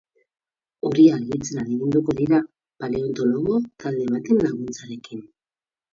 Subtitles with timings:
[0.87, 2.39] Hori argitzen ahaleginduko dira
[2.85, 5.27] paleontologo talde baten laguntzarekin.